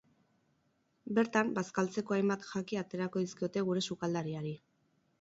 [1.17, 4.61] Bertan, bazkaltzeko hainbat jaki aterako dizkiote gure sukaldariari.